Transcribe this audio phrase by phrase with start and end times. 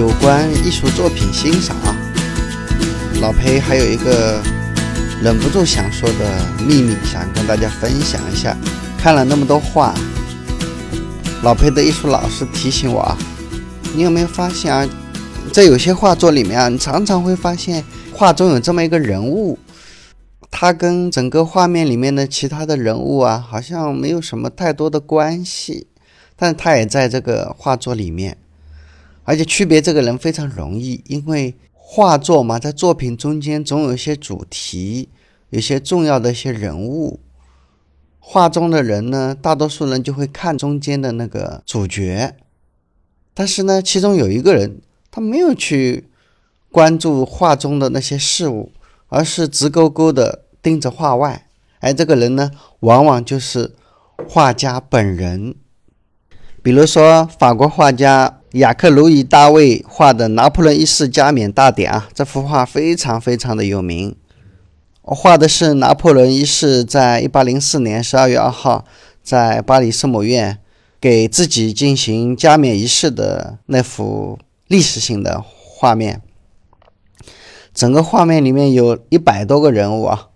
[0.00, 1.94] 有关艺术作品欣赏啊，
[3.20, 4.42] 老裴还有一个
[5.22, 8.56] 忍不住想说的秘密，想跟大家分享一下。
[8.96, 9.94] 看了那么多画，
[11.42, 13.18] 老裴的艺术老师提醒我啊，
[13.94, 14.88] 你有没有发现啊，
[15.52, 19.58] 在有些画作里面啊，你常常会发现画中有这么一个人物，
[20.50, 25.88] 他跟整个画面里面的其他的人物啊，好像没有什么太多的关系，
[26.36, 28.38] 但他也在这个画作里面。
[29.24, 35.08] 而且区别这个人非常容易，因为画作嘛，在作品中间总有一些主题，
[35.50, 37.20] 有些重要的一些人物。
[38.18, 42.34] 画中的人呢，大多数人就会看中间的那个主角，
[43.34, 44.80] 但是呢，其中有一个人，
[45.10, 46.08] 他没有去
[46.70, 48.72] 关注画中的那些事物，
[49.08, 51.46] 而是直勾勾的盯着画外。
[51.80, 53.74] 而这个人呢，往往就是
[54.28, 55.54] 画家本人。
[56.62, 58.39] 比如说，法国画家。
[58.52, 64.16] 雅克·卢伊·大卫画的《拿破仑一世加冕大典》啊，这幅画非常非常的有名。
[65.02, 68.84] 我画的是拿破仑一世在1804年12月2号
[69.22, 70.58] 在巴黎圣母院
[71.00, 76.20] 给自己进行加冕仪式的那幅历史性的画面。
[77.72, 80.30] 整个画面里面有一百多个人物啊，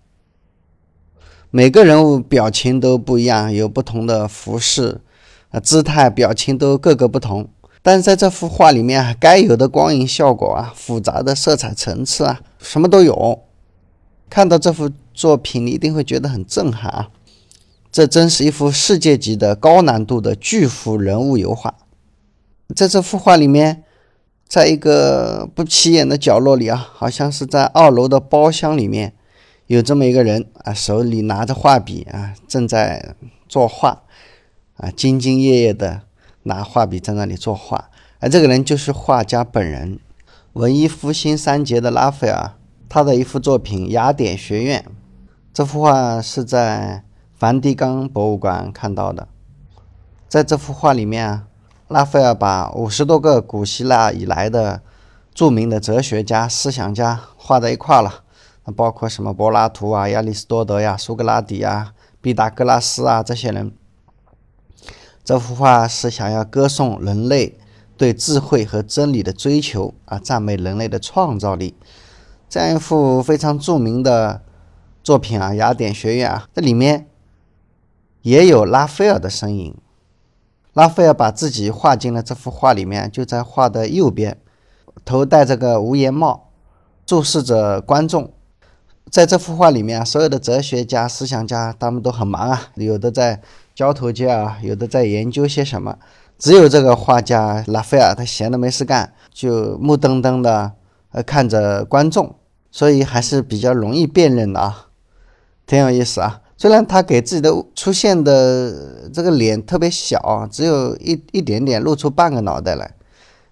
[1.51, 5.01] 每个人物表情都不一样，有不同的服饰、
[5.49, 7.49] 啊姿态、表情都各个不同。
[7.85, 13.43] 但是在这幅画里面啊，该有的光影效果啊，复杂的色彩层次啊，什么都有。
[14.27, 17.09] 看到这幅作品，你一定会觉得很震撼啊！
[17.91, 21.75] 这真是一幅世界级的高难度的巨幅人物油画。
[22.75, 23.83] 在这幅画里面，
[24.47, 29.13] 在一个不起眼的角落里啊，好像是在二楼的包厢里面，
[29.67, 33.13] 有这么一个人啊，手里拿着画笔啊，正在
[33.47, 34.01] 作画
[34.77, 36.01] 啊，兢兢业业的。
[36.47, 39.99] 拿画笔在那里作画，而这个人就是画家本人，
[40.53, 42.51] 文艺复兴三杰的拉斐尔。
[42.87, 44.85] 他的一幅作品《雅典学院》，
[45.51, 47.03] 这幅画是在
[47.33, 49.27] 梵蒂冈博物馆看到的。
[50.29, 51.41] 在这幅画里面，
[51.87, 54.81] 拉斐尔把五十多个古希腊以来的
[55.33, 58.23] 著名的哲学家、思想家画在一块了，
[58.75, 63.73] 包括什么柏拉图啊、亚里士多德呀、苏格拉底呀、毕达哥拉斯啊这些人。
[65.25, 67.57] 这幅画是想要歌颂人类
[67.97, 71.75] 对智慧和真理的追求啊，赞美人类的创造力。
[72.47, 74.43] 这样一幅非常著名的
[75.03, 77.07] 作品啊，《雅典学院》啊，这里面
[78.21, 79.75] 也有拉斐尔的身影。
[80.73, 84.37] 拉斐尔把自己画进了这幅画里面，就在画的右边，
[85.03, 86.49] 头戴着个无檐帽，
[87.03, 88.31] 注视着观众。
[89.09, 93.41] 在这幅画里面，所有的哲学家、思想家他们都很忙啊，有的在。
[93.75, 95.97] 交头接耳，有的在研究些什么，
[96.39, 100.71] 只有这个画家拉斐尔，他闲的没事干，就目瞪瞪的
[101.11, 102.35] 呃看着观众，
[102.71, 104.87] 所以还是比较容易辨认的啊，
[105.67, 106.41] 挺有意思啊。
[106.57, 112.95] 虽然他给自己的出现的这个脸特别小，只有一一点点露出半个脑袋来，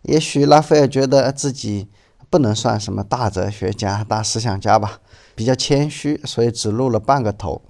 [0.03, 1.90] 也许拉斐尔觉得自己
[2.29, 5.00] 不能算什么大哲学家、大思想家吧，
[5.35, 7.61] 比较谦虚，所以只露了半个头，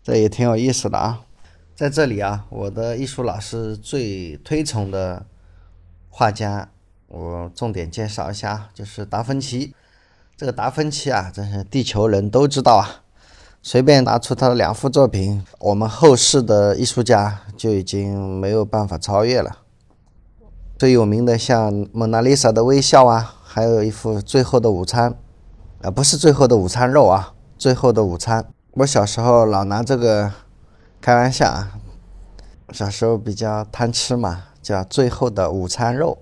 [0.00, 1.22] 这也挺有意思的啊。
[1.76, 5.26] 在这里啊，我的艺术老师最推崇的
[6.08, 6.70] 画家，
[7.06, 9.74] 我重点介绍一下，就是达芬奇。
[10.38, 13.04] 这个达芬奇啊，真是地球人都知道啊。
[13.60, 19.58] 随便拿出他的两幅作品，我们后世的艺术家就已经没有办法超越了。
[20.78, 25.10] 最有名的像《蒙娜丽莎的微笑》啊，还有一幅《最后的午餐》，
[25.86, 28.42] 啊，不是《最后的午餐肉》啊，《最后的午餐》。
[28.72, 30.32] 我小时候老拿这个。
[31.00, 31.78] 开玩笑啊，
[32.72, 36.18] 小时候比较贪吃嘛，叫最后的午餐肉。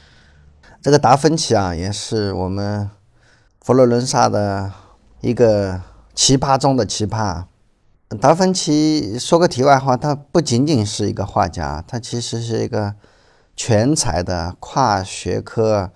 [0.82, 2.90] 这个达芬奇啊，也是我们
[3.62, 4.70] 佛罗伦萨的
[5.22, 5.80] 一个
[6.14, 7.44] 奇葩中的奇葩。
[8.20, 12.94] 达芬奇说个题外话，他不仅仅是一个画家，他其实是一个
[13.56, 15.90] 全才的跨学科、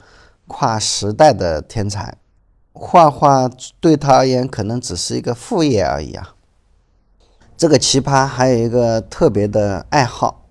[0.46, 2.16] 跨时代的天才。
[2.72, 6.34] 画画对他而言，可能只是一个副业而已啊。
[7.58, 10.44] 这个奇葩还有一个特别的爱好，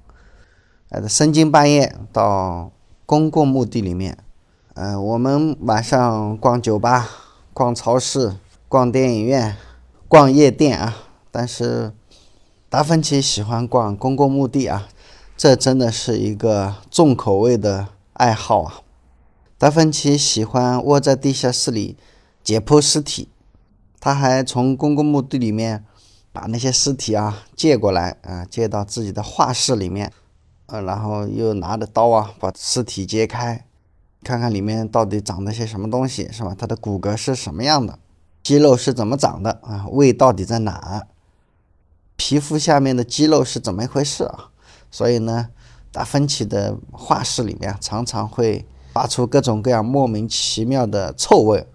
[0.89, 2.69] 呃，深更半夜到
[3.05, 4.17] 公共墓地里面，
[4.73, 7.09] 呃，我们晚上逛酒吧、
[7.53, 8.35] 逛超市、
[8.67, 9.55] 逛电影院、
[10.09, 10.97] 逛夜店啊，
[11.31, 11.93] 但是
[12.69, 14.89] 达芬奇喜欢逛公共墓地啊，
[15.37, 18.81] 这真的是一个重口味的爱好啊。
[19.57, 21.95] 达芬奇喜欢窝在地下室里
[22.43, 23.29] 解剖尸体，
[24.01, 25.85] 他还从公共墓地里面。
[26.39, 30.13] 把那些尸体啊借过来啊，借到自己的画室里面，
[30.67, 33.65] 呃，然后又拿着刀啊把尸体揭开，
[34.21, 36.55] 看看里面到底长了些什么东西，是吧？
[36.55, 37.97] 它的骨骼是什么样的？
[38.43, 39.87] 肌肉是怎么长的啊？
[39.89, 41.07] 胃到底在哪？
[42.15, 44.49] 皮肤下面的肌肉是怎么一回事啊？
[44.91, 45.49] 所以呢，
[45.91, 48.63] 达芬奇的画室里面常常会
[48.93, 51.65] 发出各种各样莫名其妙的臭味，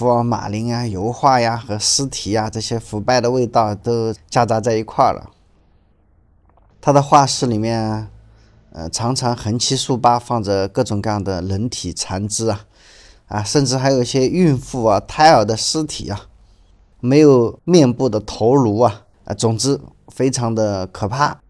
[0.00, 5.30] 福尔马林啊、油画呀和尸体呀这些腐败的味道都夹杂在一块儿了。
[6.80, 8.08] 他的画室里面，
[8.72, 12.64] 呃，常常横七竖八放着各种各样的人体残肢啊。
[13.26, 16.28] 啊，甚至还有一些孕妇啊、胎儿的尸体啊，
[17.00, 21.42] 没有面部的头颅啊，啊，总之非常的可怕。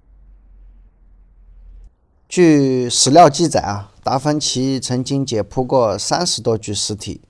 [2.29, 7.21] 据史料记载啊，达芬奇曾经解剖过三十多具尸体，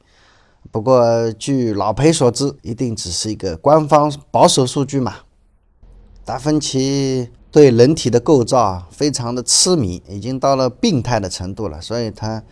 [0.71, 5.17] 不过据老裴所知，一定只是一个官方保守数据嘛。
[6.25, 12.43] 达芬奇对人体的构造非常的痴迷，已经到了病态的程度了，所以他。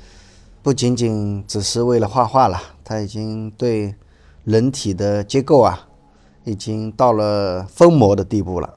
[0.61, 3.95] 不仅仅只是为了画画了，他已经对
[4.45, 5.89] 人体的结构啊，
[6.45, 8.75] 已经到了疯魔的地步了。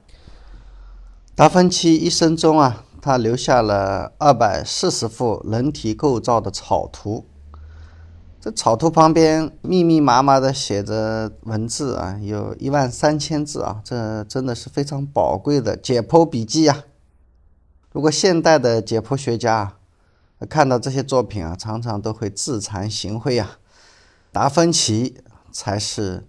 [1.35, 7.25] 达芬奇一生中啊，他留下了二百四十幅人体构造的草图，
[8.41, 16.85] 这草图旁边密密麻麻的写着文字啊，有一万三千字啊，这真的是非常宝贵的解剖笔记呀。
[17.91, 19.77] 如果现代的解剖学家啊，
[20.49, 23.59] 看到这些作品啊，常常都会自惭形秽啊。
[24.31, 25.21] 达芬奇
[25.51, 26.25] 才是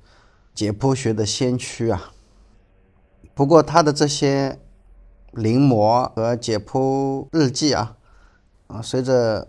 [0.54, 2.12] 解剖学的先驱啊。
[3.32, 4.58] 不过他的这些
[5.30, 7.96] 临摹和解剖日记啊，
[8.66, 9.48] 啊，随着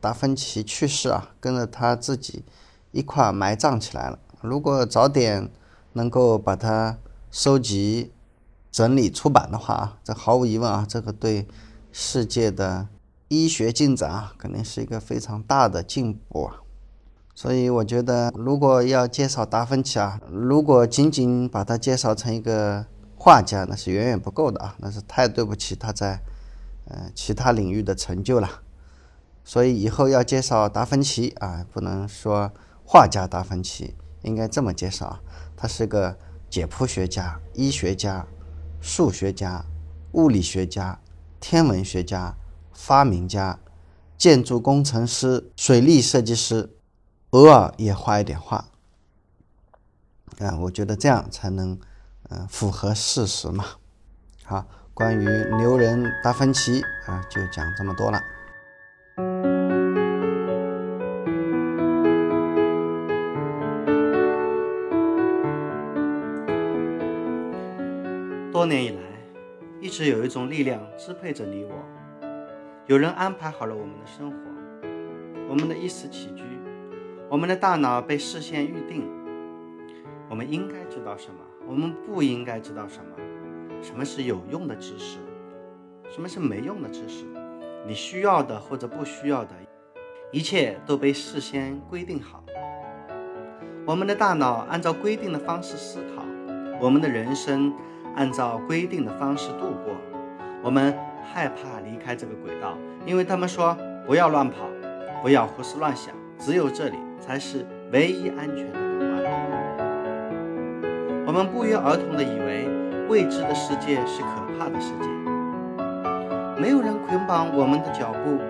[0.00, 2.44] 达芬奇去世啊，跟着他自己
[2.92, 4.18] 一块埋葬起来了。
[4.40, 5.50] 如果早点
[5.92, 6.98] 能够把它
[7.30, 8.12] 收集、
[8.70, 11.46] 整理、出版的话啊，这毫无疑问啊，这个对
[11.92, 12.88] 世界的。
[13.32, 16.56] 医学进展啊，肯定是一个非常大的进步啊，
[17.32, 22.84] 所以我觉得，如果要介绍达芬奇啊，如果仅仅把他介绍成一个
[23.16, 26.20] 画家，那是远远不够的啊，那是太对不起他在
[26.86, 28.50] 呃其他领域的成就了。
[29.50, 32.52] 所以以后要介绍达芬奇啊，不能说
[32.84, 35.20] 画家达芬奇，应该这么介绍啊，
[35.56, 36.16] 他是个
[36.48, 38.24] 解剖学家、医学家、
[38.80, 39.64] 数学家、
[40.12, 41.00] 物理学家、
[41.40, 42.36] 天文学家。
[42.72, 43.58] 发明家、
[44.16, 46.70] 建筑工程师、水利设计师，
[47.30, 48.64] 偶尔也画一点画。
[50.38, 51.78] 啊，我觉得这样才能，
[52.30, 53.64] 嗯，符合事实嘛。
[54.44, 55.24] 好，关于
[55.58, 58.18] 牛人达芬奇啊，就讲这么多了。
[69.90, 71.72] 是有一种力量支配着你我。
[72.86, 74.36] 有人安排好了我们的生活，
[75.48, 76.44] 我们的衣食起居，
[77.28, 79.08] 我们的大脑被事先预定。
[80.28, 81.40] 我们应该知道什么？
[81.66, 83.82] 我们不应该知道什么？
[83.82, 85.18] 什么是有用的知识？
[86.08, 87.24] 什么是没用的知识？
[87.84, 89.54] 你需要的或者不需要的，
[90.30, 92.44] 一切都被事先规定好。
[93.86, 96.24] 我们的大脑按照规定的方式思考，
[96.80, 97.74] 我们的人生
[98.16, 99.96] 按照规定的方式度过。
[100.62, 100.94] 我们。
[101.32, 102.76] 害怕离开这个轨道，
[103.06, 104.66] 因为他们说不要乱跑，
[105.22, 108.80] 不要胡思乱想，只有这里才是唯一安全的港
[109.12, 109.22] 湾。
[111.24, 112.66] 我们不约而同地以为
[113.08, 115.06] 未知的世界是可怕的世界。
[116.60, 118.40] 没有人捆绑我们的脚步，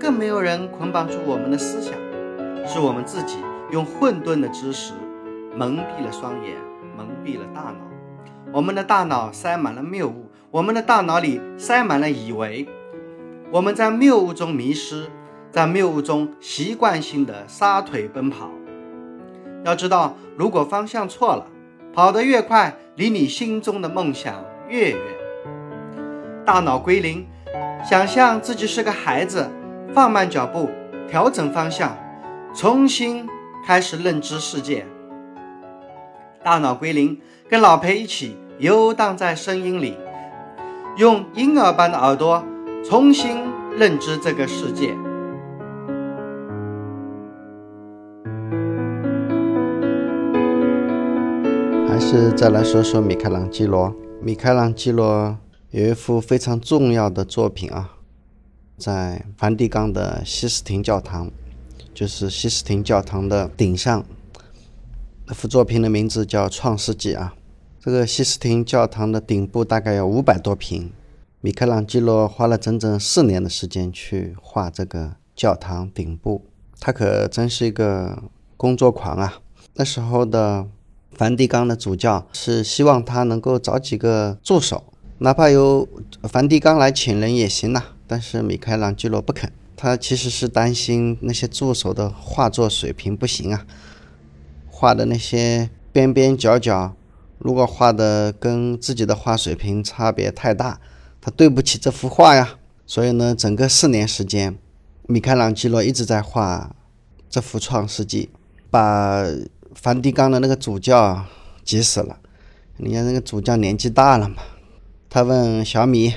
[0.00, 1.92] 更没有人捆绑住我们的思想，
[2.66, 3.40] 是我们自己
[3.72, 4.94] 用混沌的知识
[5.54, 6.54] 蒙蔽了双眼，
[6.96, 7.95] 蒙蔽了大脑。
[8.52, 10.30] 我们的大脑塞满了谬误。
[10.50, 12.66] 我们的大脑里塞满了以为，
[13.50, 15.06] 我们在谬误中迷失，
[15.50, 18.50] 在谬误中习惯性的撒腿奔跑。
[19.64, 21.46] 要知道，如果方向错了，
[21.92, 24.98] 跑得越快，离你心中的梦想越远。
[26.46, 27.26] 大脑归零，
[27.84, 29.50] 想象自己是个孩子，
[29.92, 30.70] 放慢脚步，
[31.08, 31.94] 调整方向，
[32.54, 33.28] 重新
[33.66, 34.86] 开始认知世界。
[36.42, 39.96] 大脑归零，跟老裴一起游荡在声音里。
[40.96, 42.44] 用婴儿般的耳朵
[42.84, 43.36] 重新
[43.76, 44.96] 认知这个世界。
[51.86, 53.94] 还是再来说说米开朗基罗。
[54.20, 55.38] 米开朗基罗
[55.70, 57.90] 有一幅非常重要的作品啊，
[58.76, 61.30] 在梵蒂冈的西斯廷教堂，
[61.94, 64.04] 就是西斯廷教堂的顶上。
[65.26, 67.34] 那幅作品的名字叫《创世纪》啊。
[67.86, 70.90] 这个西斯廷教堂的顶部大概有五百多平，
[71.40, 76.44] 米开朗基罗花了整整四年的时间去画这个教堂顶部。
[76.80, 78.24] 他可真是一个
[78.56, 79.34] 工作狂啊！
[79.74, 80.66] 那时候的
[81.12, 84.82] 梵蒂冈的主教是希望他能够找几个助手，
[85.18, 85.88] 哪怕由
[86.24, 87.80] 梵蒂冈来请人也行呐。
[88.08, 93.64] 但是米开朗基罗不肯，他其实是担心那些助手的画作水平不行啊，
[94.68, 96.96] 画的那些边边角角，
[97.38, 100.80] 如果画的跟自己的画水平差别太大，
[101.20, 102.58] 他对不起这幅画呀。
[102.86, 104.56] 所以呢，整个四年时间。
[105.08, 106.74] 米开朗基罗一直在画
[107.30, 108.30] 这幅《创世纪》，
[108.70, 109.24] 把
[109.74, 111.24] 梵蒂冈的那个主教
[111.64, 112.18] 急死了。
[112.78, 114.36] 你看那个主教年纪大了嘛，
[115.08, 116.14] 他问小米：“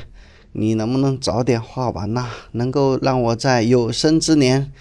[0.54, 2.28] 你能不能早点画完呐？
[2.54, 4.72] 能够让我在有生之年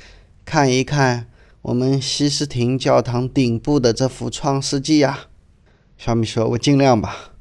[0.44, 1.26] 看一看
[1.62, 5.26] 我们西斯廷教堂顶部的这幅《创世纪》呀？”
[5.98, 7.32] 小米说：“我尽量吧。”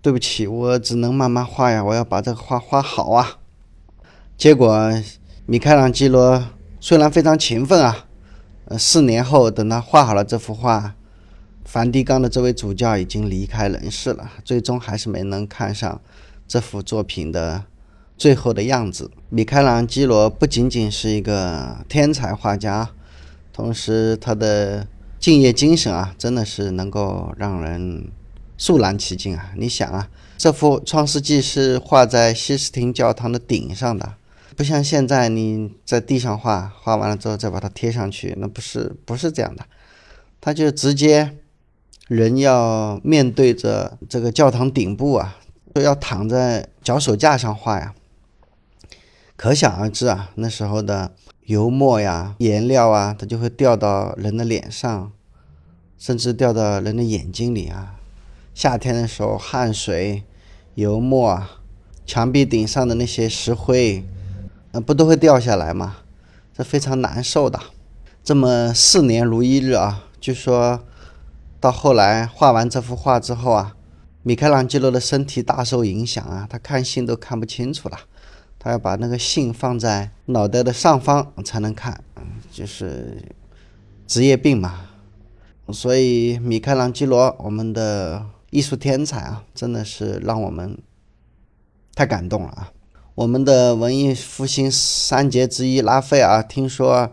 [0.00, 3.38] 对不起，我只能慢慢画呀，我要把这个画画好啊。
[4.36, 4.92] 结果。
[5.46, 6.44] 米开朗基罗
[6.78, 8.06] 虽然非常勤奋啊，
[8.66, 10.94] 呃，四年后等他画好了这幅画，
[11.64, 16.00] 梵蒂冈的这位主教已经离开人世了，最终还是没能看上
[16.46, 17.64] 这幅作品的
[18.16, 19.10] 最后的样子。
[19.28, 22.90] 米开朗基罗不仅仅是一个天才画家，
[23.52, 24.86] 同时他的
[25.20, 28.10] 敬业精神啊，真的是能够让人
[28.56, 29.52] 肃然起敬啊！
[29.58, 30.08] 你想啊，
[30.38, 34.14] 这幅《创世纪》是画在西斯廷教堂的顶上的。
[34.56, 39.64] 不像现在你在地上画画完了之后再把它贴上去，那不是不是这样的，
[40.40, 41.36] 他就直接
[42.08, 45.36] 人要面对着这个教堂顶部啊，
[45.74, 47.94] 都要躺在脚手架上画呀，
[49.36, 51.12] 可想而知啊，那时候的
[51.50, 55.10] 油墨呀、颜料啊，它就会掉到人的脸上，
[55.98, 57.96] 甚至掉到人的眼睛里啊。
[58.54, 60.22] 夏天的时候，汗水、
[60.76, 61.50] 油墨啊，
[62.06, 64.04] 墙壁顶上的那些石灰。
[64.70, 65.96] 那不都会掉下来吗？
[66.54, 67.58] 这非常难受的。
[68.22, 70.84] 这么四年如一日啊，据说
[71.58, 73.74] 到后来画完这幅画之后啊，
[74.22, 77.98] 米开朗基罗的身体大受影响啊，他看信都看不清楚了，
[78.62, 82.04] 他要把那个信放在脑袋的上方才能看，
[82.52, 83.22] 就是
[84.06, 84.88] 职业病嘛。
[85.72, 90.76] 所以米开朗基罗，我们的艺术天才啊，真的是让我们
[91.94, 92.72] 太感动了啊。
[93.14, 97.12] 我们的文艺复兴三杰之一拉斐尔听说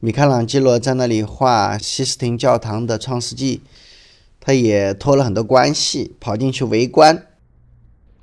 [0.00, 3.62] 米开朗基罗在那里画西斯廷教堂的创世纪，
[4.38, 7.24] 他也托了很多关系跑进去围观。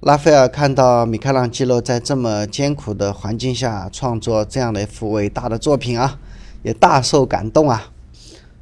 [0.06, 6.20] 拉斐尔看到米开朗基罗在这么艰苦的环境下创作这样的一幅伟大的作品啊，
[6.62, 7.92] 也大受感动啊，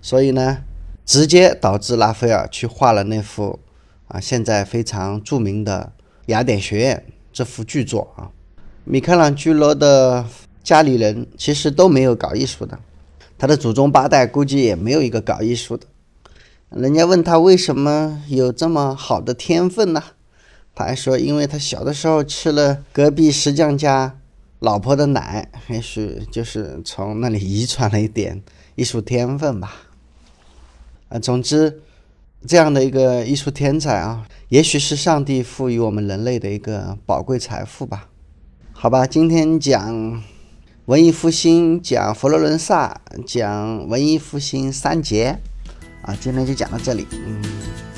[0.01, 0.59] 所以呢，
[1.05, 3.59] 直接导致拉斐尔去画了那幅
[4.07, 5.91] 啊现在非常著名的
[6.27, 8.31] 雅典学院这幅巨作啊。
[8.85, 10.25] 米开朗基罗的
[10.63, 12.79] 家里人其实都没有搞艺术的，
[13.37, 15.85] 他的祖宗八代估计也没有一个搞艺术的。
[16.69, 20.01] 人家问他为什么有这么好的天分呢？
[20.75, 24.17] 他还说，因为他小的时候吃了隔壁石匠家
[24.59, 28.41] 老婆的奶，也许就是从那里遗传了一点
[28.73, 29.71] 艺术天分吧。
[31.09, 31.81] 啊，总之，
[32.47, 38.09] 这样的一个艺术天才啊，也许是上帝赋予我们人类的一个宝贵财富吧。
[38.71, 40.23] 好吧，今天讲
[40.85, 45.37] 文艺复兴，讲佛罗伦萨，讲文艺复兴三杰，
[46.01, 47.92] 啊，今天就讲到这里，嗯。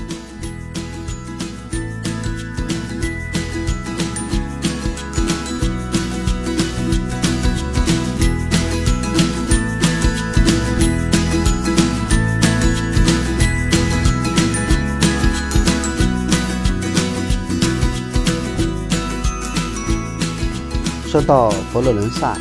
[21.15, 22.37] 说到佛罗伦萨，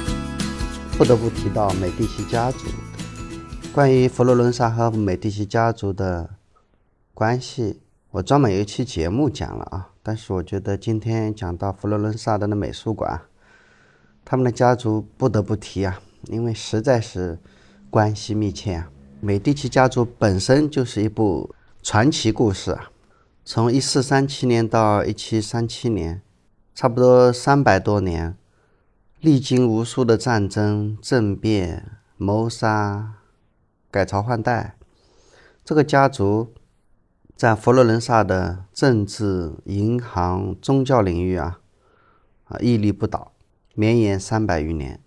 [0.99, 2.66] 不得不提到美第奇家族。
[3.73, 6.31] 关于佛罗伦萨和美第奇家族的
[7.14, 9.90] 关系，我专门有一期节目讲了啊。
[10.02, 13.21] 但是我觉得今天讲到佛罗伦萨的那美术馆，
[14.25, 17.38] 他们的家族不得不提啊，因为实在是
[17.88, 18.90] 关系密切啊。
[19.21, 22.90] 美第奇家族本身就是一部传奇故事啊，
[23.45, 26.21] 从一四三七年到一七三七年，
[26.75, 28.37] 差不多三百多年。
[29.25, 33.14] 历经无数的战争、政变、谋杀、
[33.90, 34.76] 改朝换代，
[35.64, 36.52] 这个家族
[37.35, 41.59] 在佛罗伦萨的政治、银行、宗教领域啊，
[42.45, 43.33] 啊屹立不倒，
[43.75, 45.00] 绵延三百余年，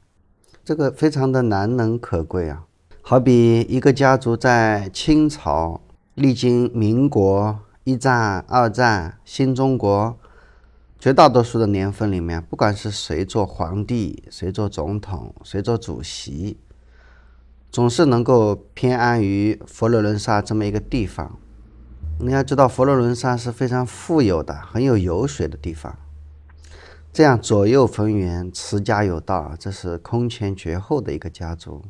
[0.66, 2.66] 这个非常的难能可贵啊！
[3.04, 5.82] 好比一个家族在清朝
[6.16, 10.18] 历经民国、一战、二战、新中国，
[11.00, 16.58] 绝大多数的年份里面，不管是谁做皇帝、谁做总统、谁做主席，
[17.70, 21.38] 总是能够偏安于佛罗伦萨这么一个地方。
[22.20, 25.96] 你要知道，佛罗伦萨是非常富有的、很有油水的地方。
[27.13, 31.84] 这样左右逢源、持家有道，这是空前绝后的一个家族。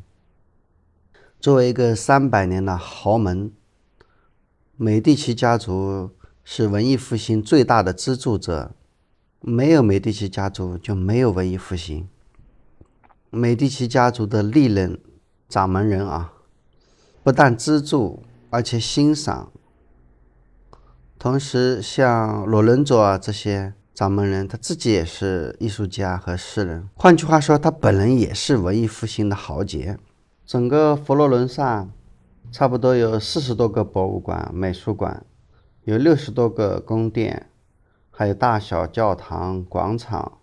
[1.40, 3.50] 作为一个三百年的豪门，
[4.76, 6.10] 美第奇家族
[6.44, 8.74] 是文艺复兴最大的资助者。
[9.40, 12.08] 没有美第奇家族，就没有文艺复兴。
[13.30, 15.00] 美第奇家族的历任
[15.48, 16.32] 掌门人啊，
[17.22, 19.52] 不但资助，而且欣赏。
[21.18, 26.88] 同时，像罗伦佐啊这些掌门人，他自己也是艺术家和诗人。
[26.94, 29.98] 换句话说，他本人也是文艺复兴的豪杰。
[30.44, 31.88] 整个佛罗伦萨
[32.50, 35.24] 差不多有四十多个博物馆、美术馆，
[35.84, 37.50] 有六十多个宫殿。
[38.18, 40.38] 还有大小教堂、广场，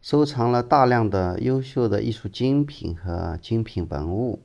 [0.00, 4.44] 收藏了大量的优秀的艺术精品和精品文物。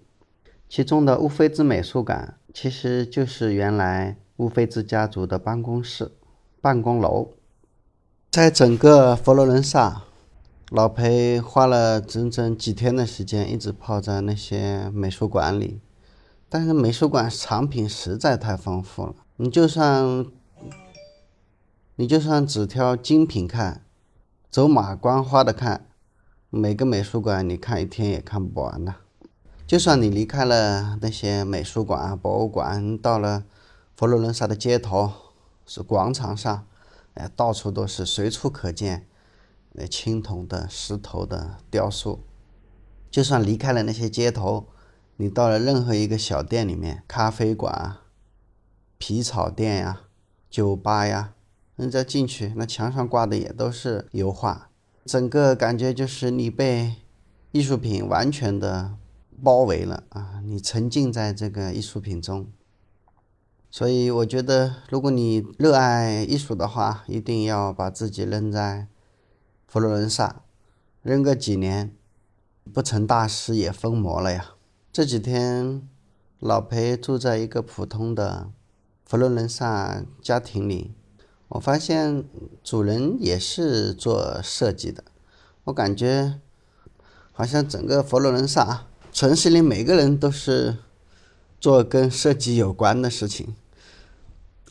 [0.68, 6.12] 其中的乌菲兹美术馆其实就是原来乌菲兹家族的办公室、
[6.60, 7.30] 办公楼。
[8.32, 10.06] 在整个佛罗伦萨，
[10.72, 15.80] 老裴花了整整几天的时间，一直泡在那些美术馆里。
[16.50, 20.26] 但是美术馆藏品实在太丰富了，你就算。
[22.00, 23.84] 你就算只挑精品看，
[24.50, 25.90] 走马观花的看，
[26.50, 28.96] 每个美术馆你看一天也看不完呐。
[29.68, 33.44] 就算你离开了那些美术馆、博物馆，到了
[33.98, 35.12] 佛罗伦萨的街头，
[35.66, 36.66] 是广场上，
[37.16, 39.06] 哎，到处都是，随处可见
[39.74, 42.24] 那青铜的、石头的雕塑。
[43.12, 44.68] 就算离开了那些街头，
[45.18, 47.98] 你到了任何一个小店里面，咖啡馆、
[48.98, 50.04] 皮草店呀、
[50.50, 51.34] 酒吧呀。
[51.80, 54.70] 人家进去，那墙上挂的也都是油画，
[55.06, 56.96] 整个感觉就是你被
[57.54, 58.98] 艺术品完全的
[59.42, 60.42] 包围了啊！
[60.44, 62.48] 你沉浸在这个艺术品中，
[63.72, 68.88] 所以我觉得，如果你热爱艺术的话，一定要把自己扔在
[69.66, 70.42] 佛罗伦萨，
[71.02, 71.96] 扔个几年，
[72.74, 74.56] 不成大师也疯魔了呀！
[74.92, 75.88] 这几天，
[76.40, 78.52] 老裴住在一个普通的
[79.06, 80.96] 佛罗伦萨家庭里。
[81.50, 82.24] 我发现
[82.64, 85.04] 主人也是做设计的，
[85.64, 86.40] 我感觉
[87.32, 90.78] 好像整个佛罗伦萨城市里每个人都是
[91.60, 93.56] 做跟设计有关的事情。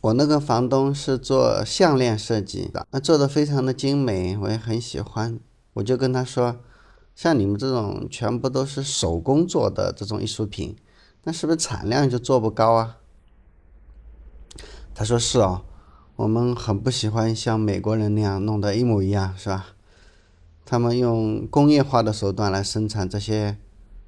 [0.03, 5.41] 我那个房东是做项链设计的，那做的非常的精美，我也很喜欢。
[5.73, 6.61] 我就跟他说，
[7.17, 10.77] 像你们这种全部都是手工做的这种艺术品，
[11.25, 12.99] 那是不是产量就做不高啊？
[14.95, 15.63] 他说是哦。
[16.19, 19.67] 我们很不喜欢像美国人那样弄得一模一样，是吧？
[20.67, 23.57] 他们用工业化的手段来生产这些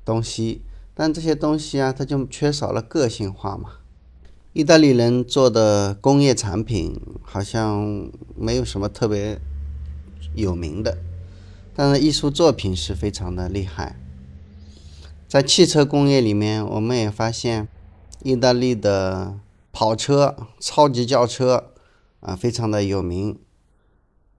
[0.05, 3.75] 东西，但这些东西啊，它就缺少了个性化嘛。
[4.53, 9.41] 意大利人做的工业产品好像没有什么特别
[10.35, 10.99] 有名的，
[11.77, 13.95] 但是艺术作品是非常的厉害。
[15.29, 17.69] 在汽车工业里面，我们也发现
[18.25, 19.39] 意大利的
[19.71, 21.67] 跑车、超级轿车。
[22.21, 23.39] 啊，非常的有名，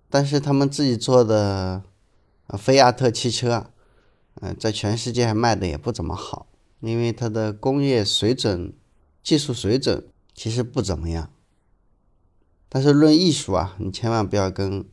[0.09, 1.83] 但是他们自己做的
[2.57, 3.71] 菲亚特汽车，
[4.41, 6.47] 嗯，在全世界还卖的也不怎么好，
[6.79, 8.73] 因为它的工业水准、
[9.23, 11.31] 技术水准其实不怎么样。
[12.69, 14.85] 但是论艺术啊，你千万不要跟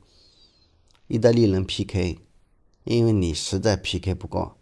[1.06, 2.18] 意大利人 PK，
[2.84, 4.56] 因为你实在 PK 不过。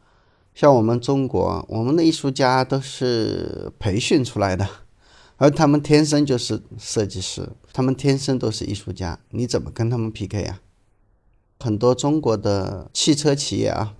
[0.54, 4.85] 像我们中国，我们的艺术家都是培训出来的。
[5.38, 10.60] 而他们天生就是设计师，他们天生都是艺术家，你怎么跟他们 PK 呀？
[11.60, 13.94] 很多中国的汽车企业啊，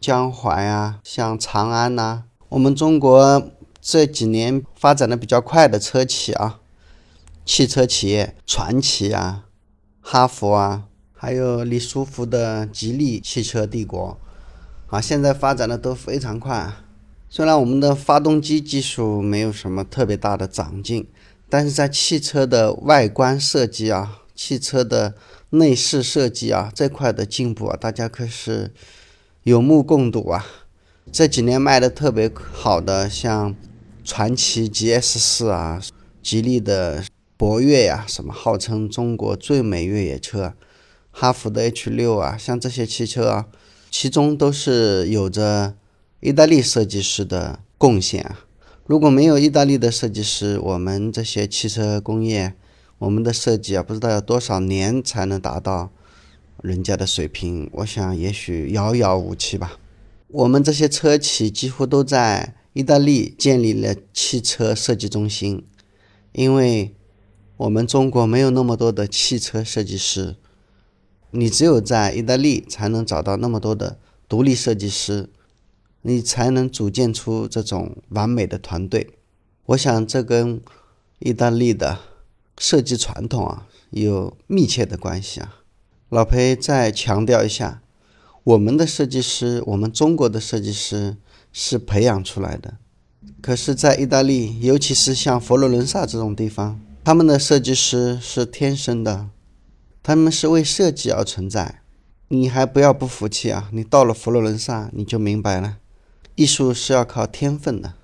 [0.00, 6.60] 江淮啊，像长安呐，我们中国这几年发展的比较快的车企啊，
[7.44, 9.46] 汽车企业，传祺啊，
[10.00, 14.18] 哈弗啊，还有李书福的吉利汽车帝国，
[14.88, 16.72] 啊，现在发展的都非常快。
[17.28, 21.06] 虽然我们的发动机技术没有什么特别大的长进，
[21.50, 25.14] 但是在汽车的外观设计啊、汽车的
[25.50, 28.72] 内饰设计啊这块的进步啊，大家可是
[29.42, 30.46] 有目共睹啊。
[31.12, 33.54] 这几年卖的特别好的，像
[34.04, 35.82] 传祺 GS 四啊、
[36.22, 37.04] 吉利的
[37.36, 40.54] 博越呀，什么号称中国最美越野车，
[41.10, 43.46] 哈弗的 H 六啊，像这些汽车啊，
[43.90, 45.74] 其中都是有着。
[46.20, 48.46] 意大利设计师的贡献啊，
[48.86, 52.54] 如果没有意大利的设计师，我们这些汽车工业，
[52.98, 55.90] 我们的设计啊，不知道要多少年才能达到
[56.62, 59.78] 人家的水平，我想也许遥遥无期吧。
[60.28, 65.66] 我们这些车企几乎都在意大利建立了汽车设计中心，
[66.32, 66.94] 因为
[67.58, 70.36] 我们中国没有那么多的汽车设计师，
[71.30, 75.28] 你只有在意大利才能找到那么多的独立设计师，
[76.08, 79.10] 你才能组建出这种完美的团队。
[79.66, 80.60] 我想这跟
[81.18, 81.98] 意大利的
[82.56, 85.56] 设计传统啊有密切的关系啊。
[86.08, 87.82] 老裴再强调一下。
[88.44, 91.16] 我们的设计师，我们中国的设计师
[91.52, 92.76] 是培养出来的。
[93.42, 99.30] 可是，在意大利，尤其是像佛罗伦萨这种地方，他们的设计师是天生的，
[100.04, 101.80] 他们是为设计而存在。
[102.28, 103.68] 你还不要不服气啊！
[103.72, 105.78] 你到了佛罗伦萨，你就明白了，
[106.36, 107.94] 艺术是要靠天分的。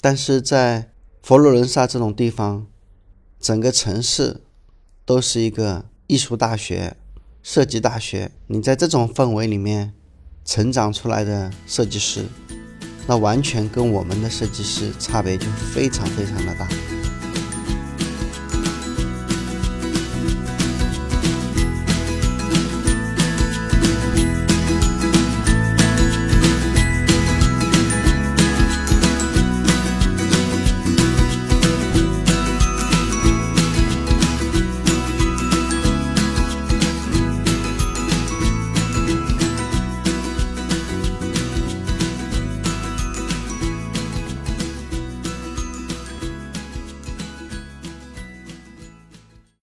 [0.00, 0.90] 但是在
[1.22, 2.66] 佛罗伦萨这种地方，
[3.38, 4.40] 整个城市
[5.04, 6.96] 都是一个艺术大学。
[7.42, 9.92] 设计大学，你在这种氛围里面
[10.46, 12.24] 成长出来的设计师，
[13.06, 16.93] 那完全跟我们的设计师差别就非常非常的大。